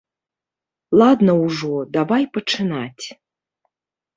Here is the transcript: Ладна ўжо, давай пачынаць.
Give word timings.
Ладна 0.99 1.35
ўжо, 1.43 1.75
давай 1.99 2.23
пачынаць. 2.39 3.05